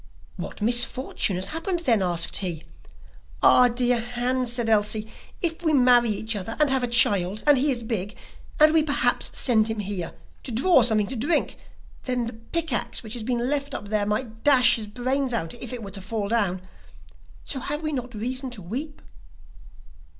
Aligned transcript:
'What 0.35 0.63
misfortune 0.63 1.35
has 1.35 1.49
happened 1.49 1.81
then?' 1.81 2.01
asked 2.01 2.37
he. 2.37 2.63
'Ah, 3.43 3.67
dear 3.67 3.99
Hans,' 3.99 4.51
said 4.51 4.67
Elsie, 4.67 5.07
'if 5.43 5.61
we 5.61 5.73
marry 5.73 6.09
each 6.09 6.35
other 6.35 6.57
and 6.59 6.71
have 6.71 6.81
a 6.81 6.87
child, 6.87 7.43
and 7.45 7.55
he 7.55 7.69
is 7.69 7.83
big, 7.83 8.17
and 8.59 8.73
we 8.73 8.81
perhaps 8.81 9.29
send 9.39 9.67
him 9.67 9.77
here 9.77 10.15
to 10.41 10.51
draw 10.51 10.81
something 10.81 11.05
to 11.05 11.15
drink, 11.15 11.55
then 12.05 12.25
the 12.25 12.33
pick 12.33 12.73
axe 12.73 13.03
which 13.03 13.13
has 13.13 13.21
been 13.21 13.47
left 13.47 13.75
up 13.75 13.89
there 13.89 14.07
might 14.07 14.43
dash 14.43 14.75
his 14.77 14.87
brains 14.87 15.33
out 15.33 15.53
if 15.53 15.71
it 15.71 15.83
were 15.83 15.91
to 15.91 16.01
fall 16.01 16.27
down, 16.27 16.63
so 17.43 17.59
have 17.59 17.83
we 17.83 17.91
not 17.91 18.15
reason 18.15 18.49
to 18.49 18.61
weep? 18.63 19.03